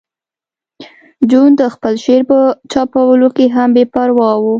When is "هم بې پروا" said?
3.55-4.31